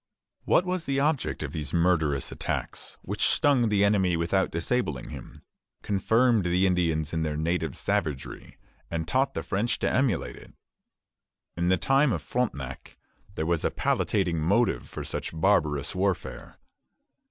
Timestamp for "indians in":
6.65-7.21